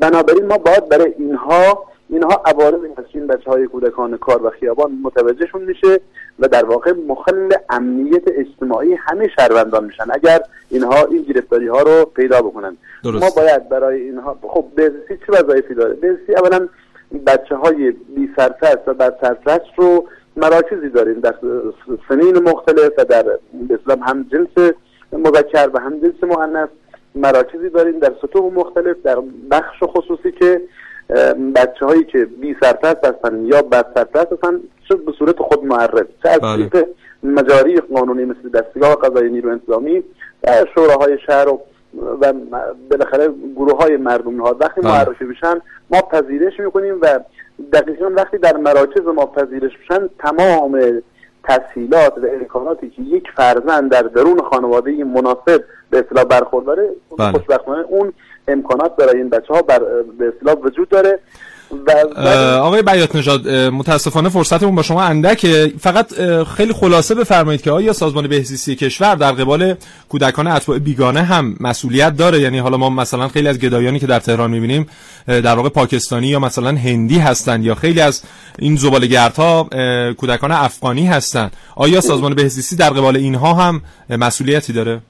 [0.00, 2.80] بنابراین ما باید برای اینها اینها عوارض
[3.14, 6.00] این بچه های کودکان کار و خیابان متوجهشون میشه
[6.38, 10.04] و در واقع مخل امنیت اجتماعی همه شهروندان میشن.
[10.10, 12.76] اگر اینها این گرفتاری ها رو پیدا بکنن.
[13.04, 13.24] درست.
[13.24, 16.68] ما باید برای اینها خب بهزیستی چه وظایفی داره؟ بهزیستی اولا
[17.26, 21.34] بچه های بی سرپرست و بر سرپرست رو مراکزی داریم در
[22.08, 23.24] سنین مختلف و در
[23.70, 24.72] اسلام هم جنس
[25.12, 26.68] مذکر و هم جنس مؤنث
[27.14, 29.16] مراکزی داریم در سطوح مختلف در
[29.50, 30.60] بخش خصوصی که
[31.54, 36.06] بچه هایی که بی سرپرست هستن یا بد سرپرست هستن شد به صورت خود معرف
[36.22, 36.68] چه از بله.
[36.68, 36.86] طریق
[37.22, 40.02] مجاری قانونی مثل دستگاه قضایی نیرو انتظامی
[40.44, 41.60] و شوراهای شهر و
[42.20, 42.32] و
[42.90, 44.92] بالاخره گروه های مردم ها وقتی بله.
[44.92, 47.20] معرفی بشن ما پذیرش می‌کنیم و
[47.72, 51.02] دقیقا وقتی در مراکز ما پذیرش بشن تمام
[51.44, 57.32] تسهیلات و امکاناتی که یک فرزند در درون خانواده مناسب به اصطلاح برخورداره بله.
[57.32, 58.12] خوشبختانه اون
[58.48, 59.78] امکانات برای این بچه ها بر
[60.18, 61.18] به اصطلاح وجود داره
[62.60, 65.72] آقای بیات نژاد متاسفانه فرصتمون با شما اندکه.
[65.80, 66.14] فقط
[66.56, 69.74] خیلی خلاصه بفرمایید که آیا سازمان بهزیستی کشور در قبال
[70.08, 74.18] کودکان اتباع بیگانه هم مسئولیت داره؟ یعنی حالا ما مثلا خیلی از گدایانی که در
[74.18, 74.86] تهران می‌بینیم
[75.26, 78.22] در واقع پاکستانی یا مثلا هندی هستند یا خیلی از
[78.58, 81.52] این زباله‌گردها اه، کودکان افغانی هستند.
[81.76, 85.00] آیا سازمان بهزیستی در قبال اینها هم مسئولیتی داره؟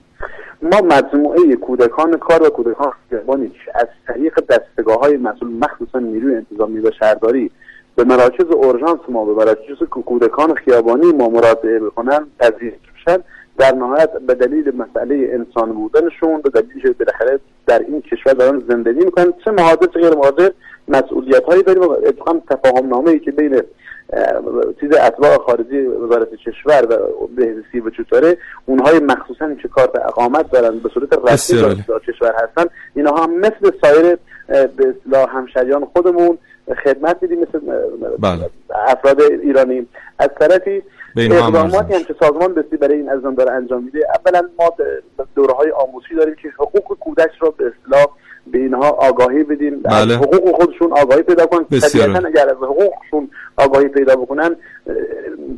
[0.72, 6.34] ما مجموعه کودکان کار و کودکان خیابانی که از طریق دستگاه های مسئول مخصوصا نیروی
[6.34, 7.50] انتظامی و شهرداری
[7.96, 13.22] به مراکز اورژانس ما به مراکز کودکان خیابانی ما مراجعه بکنن پذیرش بشن
[13.58, 19.04] در نهایت به دلیل مسئله انسان بودنشون به دلیل بالاخره در این کشور دارن زندگی
[19.04, 20.50] می‌کنن چه مهاجر چه غیر مهاجر
[20.88, 23.62] مسئولیت هایی داریم و اتفاقا تفاهم نامه ای که بین
[24.80, 28.38] چیز اتباع خارجی وزارت کشور و بهزیستی وجود داره.
[28.66, 33.70] اونهای مخصوصا که کارت اقامت دارن به صورت رسمی در کشور هستن اینها هم مثل
[33.82, 36.38] سایر به اصطلاح همشریان خودمون
[36.84, 37.60] خدمت میدیم مثل
[38.18, 38.50] بله.
[38.88, 39.86] افراد ایرانی.
[40.18, 40.82] از طرفی
[41.16, 43.98] اقداماتی هم که سازمان بسی برای این ازم داره انجام میده.
[44.18, 44.76] اولا ما
[45.34, 48.06] دوره های آموزشی داریم که حقوق کودک را به اصطلاح
[48.52, 50.16] به اینها آگاهی بدیم بله.
[50.16, 51.64] حقوق خودشون آگاهی پیدا کنن.
[51.64, 54.56] طبیعتا اگر از حقوقشون آگاهی پیدا بکنن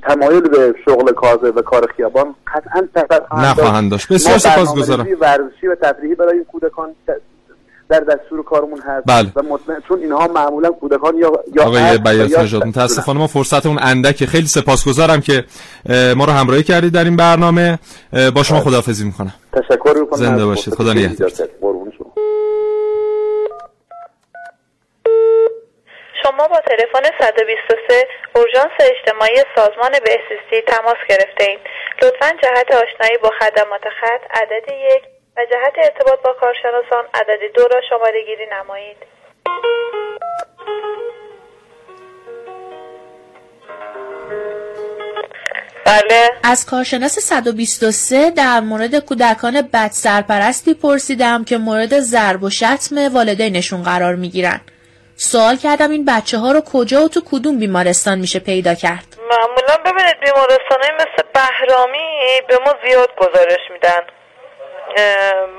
[0.03, 3.05] تمایل به شغل کازه و کار خیابان قطعا
[3.43, 4.13] نخواهند داشت.
[4.13, 5.07] بسیار سپاسگزارم.
[5.21, 6.89] ورزشی و تفریحی برای این کودکان
[7.89, 9.33] در دستور کارمون هست بله.
[9.37, 14.27] و مطمئن چون اینها معمولا کودکان یا یا آقای بیاس نژاد متاسفانه ما فرصتمون اندکه
[14.27, 15.45] خیلی سپاسگزارم که
[16.17, 17.79] ما رو همراهی کردید در این برنامه.
[18.35, 18.65] با شما بله.
[18.65, 19.33] خداحافظی می‌کنم.
[19.53, 20.19] تشکر می‌کنم.
[20.19, 20.75] زنده باشید.
[20.75, 21.31] خدا نگهدار
[26.29, 31.61] شما با تلفن 123 اورژانس اجتماعی سازمان بهزیستی تماس گرفته اید.
[32.03, 35.03] لطفا جهت آشنایی با خدمات خط عدد یک
[35.37, 38.97] و جهت ارتباط با کارشناسان عدد دو را شماره گیری نمایید.
[45.85, 53.15] بله از کارشناس 123 در مورد کودکان بد سرپرستی پرسیدم که مورد ضرب و شتم
[53.15, 54.61] والدینشون قرار می‌گیرن
[55.21, 59.77] سوال کردم این بچه ها رو کجا و تو کدوم بیمارستان میشه پیدا کرد؟ معمولا
[59.85, 62.09] ببینید بیمارستان مثل بهرامی
[62.49, 64.01] به ما زیاد گزارش میدن.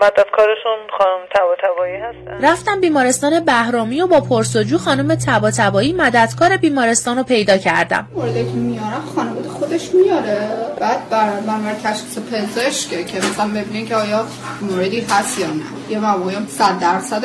[0.01, 2.45] مددکارشون خانم تبا تبایی هستن.
[2.51, 8.07] رفتم بیمارستان بهرامی و با پرسجو خانم تبا تبایی مددکار بیمارستان رو پیدا کردم.
[8.14, 10.47] مورده که میارم خانواده خودش میاره.
[10.80, 14.26] بعد بر بر تشخیص پزشکه که مثلا ببینین که آیا
[14.62, 15.89] موردی هست یا نه.
[15.89, 17.24] یا موقعی صد درصد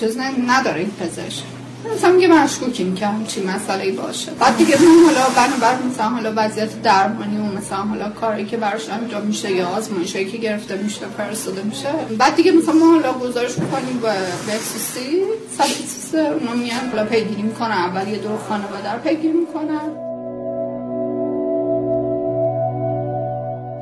[0.00, 1.55] چیز نداره این پزشک.
[1.94, 4.32] مثلا میگه مشکوکیم که همچین مسئله باشه.
[4.32, 8.88] بعد دیگه من حالا بنابر مثلا حالا وضعیت درمانی و مثلا حالا کاری که براش
[8.88, 11.88] انجام میشه یا آزمایشی که گرفته میشه فرستاده میشه.
[12.18, 14.12] بعد دیگه مثلا ما حالا گزارش می‌کنیم به
[14.46, 15.22] بهسیستی
[15.58, 17.70] سبسیستی اونا میان حالا پیگیری می‌کنن.
[17.70, 20.06] اول یه دور خانواده رو پیگیری می‌کنن.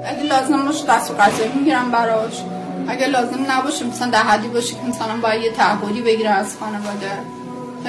[0.07, 2.43] اگه لازم باشه دست و قضایی می‌گیرم براش.
[2.89, 7.11] اگه لازم نباشه مثلا در حدی باشه که مثلا باید یه تعهدی بگیره از خانواده.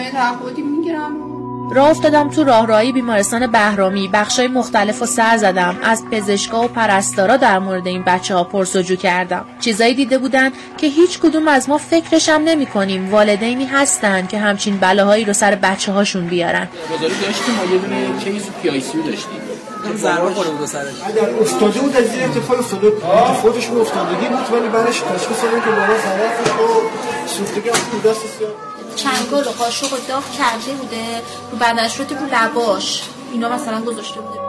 [0.04, 1.12] تعهدی می‌گیرم.
[1.72, 4.10] راه افتادم تو راهروهای بیمارستان بهرامی.
[4.14, 5.78] بخشای مختلف و سر زدم.
[5.84, 9.46] از پزشکا و پرستارا در مورد این بچه ها پرسجو کردم.
[9.60, 14.78] چیزایی دیده بودن که هیچ کدوم از ما فکرشم نمی کنیم والدینی هستن که همچین
[14.78, 16.68] بلاهایی رو سر بچه هاشون بیارن
[17.02, 17.56] داشتیم.
[17.56, 19.40] ما یه دونه case PICU داشتیم.
[19.96, 20.94] ضربه خورده بود سرش.
[21.06, 22.92] اگر افتاده بود از این اتفاق افتاده
[23.42, 27.76] خودش افتادگی بود ولی بعدش تشخیص دادن که بالا ضربه و سوختگی از
[28.06, 28.22] دست
[28.96, 31.22] چنگال و قاشق و داغ کرده بوده
[31.52, 34.45] رو بدنش رو رو لباش اینا مثلا گذاشته بوده.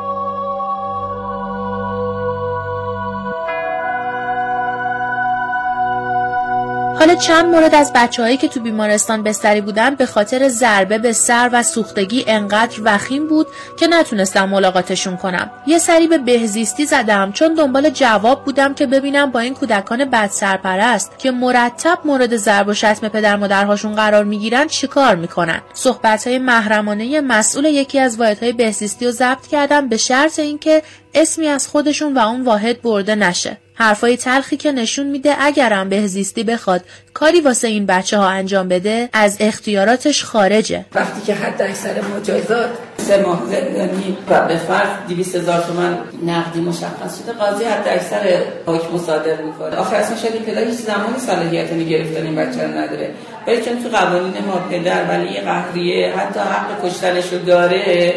[6.99, 11.51] حالا چند مورد از بچههایی که تو بیمارستان بستری بودن به خاطر ضربه به سر
[11.53, 13.47] و سوختگی انقدر وخیم بود
[13.79, 15.51] که نتونستم ملاقاتشون کنم.
[15.67, 20.31] یه سری به بهزیستی زدم چون دنبال جواب بودم که ببینم با این کودکان بد
[20.31, 25.61] سرپرست که مرتب مورد ضرب و شتم پدر مادرهاشون قرار می‌گیرن چیکار می‌کنن.
[25.75, 30.83] صحبت های محرمانه مسئول یکی از واحدهای بهزیستی رو ضبط کردم به شرط اینکه
[31.15, 33.57] اسمی از خودشون و اون واحد برده نشه.
[33.79, 36.81] حرفای تلخی که نشون میده اگرم بهزیستی بخواد
[37.15, 40.85] کاری واسه این بچه ها انجام بده از اختیاراتش خارجه.
[40.95, 46.61] وقتی که حد اکثر مجازات سه ماه زندانی و به فرض 200 هزار تومن نقدی
[46.61, 49.77] مشخص شده قاضی حد اکثر حکم صادر می‌کنه.
[49.77, 53.11] آخر اصلا شاید پدر هیچ زمانی صلاحیت گرفتن این بچه رو نداره.
[53.47, 58.15] ولی چون تو قوانین ما پدر ولی قهریه حتی حق کشتنش رو داره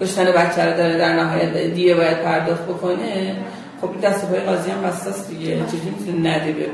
[0.00, 3.36] کشتن بچه رو داره در نهایت دیه باید پرداخت بکنه
[3.80, 5.56] خب دست پای قاضی هم بساس دیگه.
[5.70, 6.66] چیزی می‌تونه نده به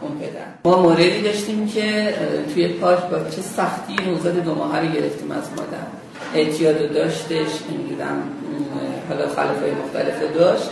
[0.00, 0.46] اون پدر.
[0.64, 2.14] ما موردی داشتیم که
[2.54, 5.86] توی پارک با چه سختی نوزاد دو ماه رو گرفتیم از مادر.
[6.34, 8.22] اعتیاد داشتش نمی‌دونم
[9.08, 10.68] حالا خلافه مختلف داشت.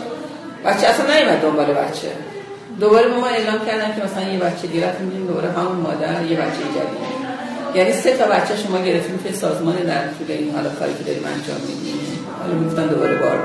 [0.65, 2.07] بچه اصلا نیمد دنبال بچه.
[2.79, 6.63] دوباره ما اعلام کردن که مثلا یه بچه دیگه میدیم دوباره همون مادر یه بچه
[6.75, 7.21] جدید.
[7.75, 11.23] یعنی سه تا بچه شما گرفتیم که سازمان در طول این حالا کاری که داریم
[11.25, 11.95] انجام میدیم.
[12.41, 13.37] حالا می‌گفتن دوباره بار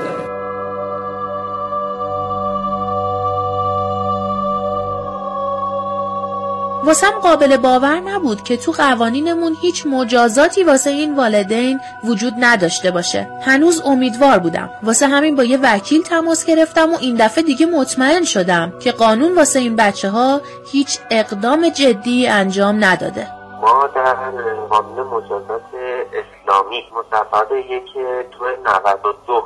[6.87, 13.27] واسم قابل باور نبود که تو قوانینمون هیچ مجازاتی واسه این والدین وجود نداشته باشه.
[13.41, 14.69] هنوز امیدوار بودم.
[14.83, 19.35] واسه همین با یه وکیل تماس گرفتم و این دفعه دیگه مطمئن شدم که قانون
[19.35, 23.27] واسه این بچه ها هیچ اقدام جدی انجام نداده.
[23.61, 24.13] ما در
[24.69, 25.61] قانون مجازات
[26.47, 29.43] اسلامی مصفحه که تو 92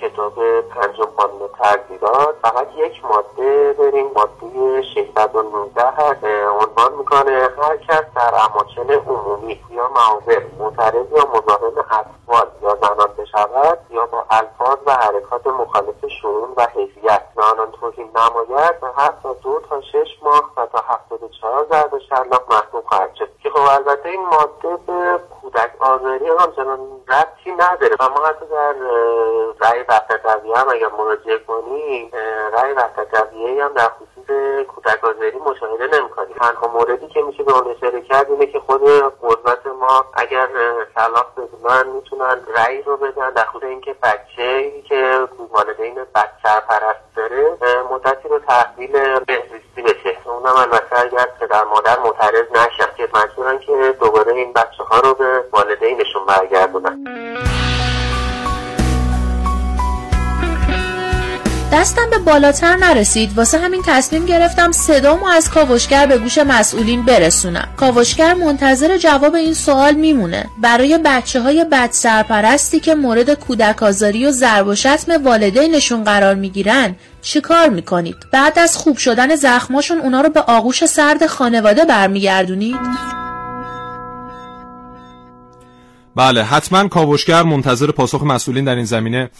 [0.00, 6.24] کتاب پنجم قانون تغییرات فقط یک ماده بریم ماده 619 هست
[6.60, 13.08] عنوان می‌کنه هر کس در اماکن عمومی یا معاور معترض یا مزاحم اطفال یا زنان
[13.18, 17.22] بشود یا با الفاظ و حرکات مخالف شعون و حیثیت.
[17.36, 21.98] به آنان توهین نماید و حتی دو تا شش ماه و تا هفتاد چهار ضرب
[21.98, 23.28] شلاق محکوم خواهد شد.
[23.42, 25.20] که خب البته این ماده به
[25.52, 26.78] کودک آزاری همچنان
[27.08, 27.96] ربطی نداره.
[28.00, 28.74] و ما حتی در
[29.60, 30.26] رأی وحدت
[30.56, 32.10] هم اگر مراجعه کنیم
[32.52, 33.14] رأی وحدت
[33.62, 34.36] هم در خصوص
[34.66, 36.36] کودک آزاری مشاهده نمی‌کنیم.
[36.40, 38.82] تنها موردی که میشه به اون اشاره کرد اینه که خود
[39.22, 40.48] قدرت ما اگر
[40.94, 43.30] خلاف بدونن می‌تونن رأی رو بدن.
[43.30, 47.56] در خصوص اینکه بچه که والدین بچه سرپرست داره
[47.90, 53.94] مدتی رو تحویل بهزیستی بشه اونم البته اگر پدر مادر معترض نشن که مجبورن که
[54.00, 57.04] دوباره این بچه ها رو به والدینشون برگردونن.
[61.72, 67.68] دستم به بالاتر نرسید واسه همین تصمیم گرفتم صدامو از کاوشگر به گوش مسئولین برسونم
[67.76, 74.26] کاوشگر منتظر جواب این سوال میمونه برای بچه های بد سرپرستی که مورد کودک آزاری
[74.26, 79.98] و ضرب و شتم والدینشون قرار می‌گیرن چه کار می‌کنید؟ بعد از خوب شدن زخماشون
[79.98, 82.76] اونا رو به آغوش سرد خانواده برمیگردونید؟
[86.16, 89.30] بله حتما کاوشگر منتظر پاسخ مسئولین در این زمینه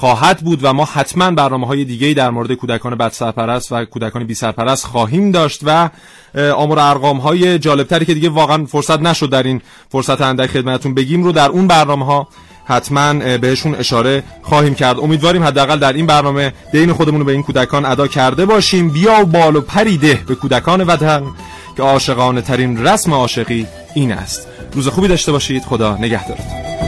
[0.00, 4.24] خواهد بود و ما حتما برنامه های دیگه در مورد کودکان بد سرپرست و کودکان
[4.24, 5.90] بی سرپرست خواهیم داشت و
[6.56, 11.24] آمار ارقام های جالبتری که دیگه واقعا فرصت نشد در این فرصت اندک خدمتتون بگیم
[11.24, 12.28] رو در اون برنامه ها
[12.64, 14.98] حتما بهشون اشاره خواهیم کرد.
[14.98, 18.90] امیدواریم حداقل در این برنامه دین خودمون رو به این کودکان ادا کرده باشیم.
[18.90, 21.22] بیا و بال و پریده به کودکان وطن
[21.76, 24.48] که عاشقانه ترین رسم عاشقی این است.
[24.72, 25.62] روز خوبی داشته باشید.
[25.62, 26.87] خدا نگهدارتون.